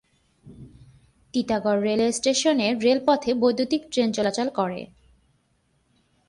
[1.33, 4.81] Titagarh railway স্টেশনের রেলপথে বৈদ্যুতীক ট্রেন চলাচল করে।